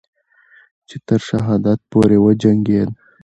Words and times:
چې 0.87 0.95
تر 1.07 1.19
شهادت 1.29 1.79
پورې 1.91 2.17
وجنگید 2.25 2.89